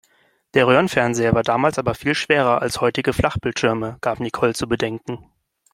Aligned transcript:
Der 0.55 0.65
Röhrenfernseher 0.65 1.35
war 1.35 1.43
damals 1.43 1.77
aber 1.77 1.93
viel 1.93 2.15
schwerer 2.15 2.63
als 2.63 2.81
heutige 2.81 3.13
Flachbildschirme, 3.13 3.99
gab 4.01 4.19
Nicole 4.19 4.55
zu 4.55 4.67
bedenken. 4.67 5.29